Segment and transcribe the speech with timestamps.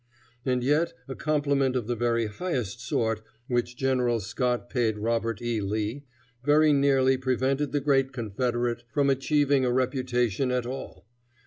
[0.43, 5.61] And yet a compliment of the very highest sort, which General Scott paid Robert E.
[5.61, 6.05] Lee,
[6.43, 11.05] very nearly prevented the great Confederate from achieving a reputation at all.